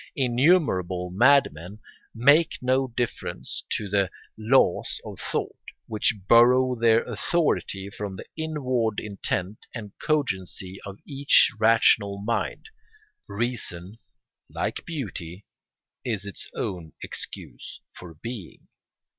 [0.15, 1.77] Innumerable madmen
[2.15, 8.99] make no difference to the laws of thought, which borrow their authority from the inward
[8.99, 12.71] intent and cogency of each rational mind.
[13.27, 13.99] Reason,
[14.49, 15.45] like beauty,
[16.03, 18.69] is its own excuse for being.